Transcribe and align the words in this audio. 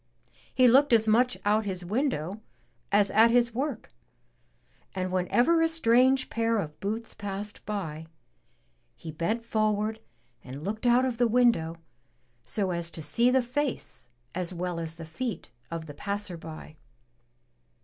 He 0.51 0.67
looked 0.67 0.93
as 0.93 1.07
much 1.07 1.37
out 1.45 1.63
his 1.65 1.85
window 1.85 2.41
as 2.91 3.11
at 3.11 3.29
his 3.29 3.53
work, 3.53 3.91
and 4.95 5.11
whenever 5.11 5.61
a 5.61 5.69
strange 5.69 6.27
pair 6.31 6.57
of 6.57 6.79
boots 6.79 7.13
passed 7.13 7.63
by, 7.67 8.07
he 8.95 9.11
bent 9.11 9.43
forward 9.45 9.99
and 10.43 10.63
looked 10.63 10.87
out 10.87 11.05
of 11.05 11.19
the 11.19 11.27
window, 11.27 11.75
so 12.43 12.71
as 12.71 12.89
to 12.89 13.03
see 13.03 13.29
the 13.29 13.43
face 13.43 14.09
as 14.33 14.51
well 14.51 14.79
as 14.79 14.95
the 14.95 15.05
feet 15.05 15.51
of 15.69 15.85
the 15.85 15.93
passer 15.93 16.35
by. 16.35 16.77